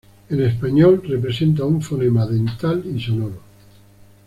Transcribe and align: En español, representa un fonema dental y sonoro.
En 0.31 0.41
español, 0.41 0.99
representa 1.07 1.63
un 1.63 1.79
fonema 1.79 2.25
dental 2.25 2.83
y 2.91 2.99
sonoro. 2.99 3.39